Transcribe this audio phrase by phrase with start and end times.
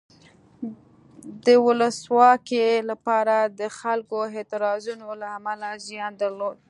[1.45, 6.57] د ولسواکۍ لپاره د خلکو اعتراضونو له امله زیان درلود.